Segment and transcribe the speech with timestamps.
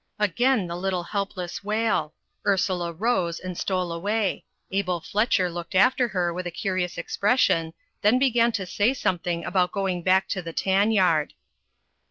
[0.17, 6.33] Again the little helpless wail; Ursula rose and stole away Abel Fletcher looked after her
[6.33, 10.89] with a curious expression, then began to say something about going back to the tan
[10.89, 11.35] yard.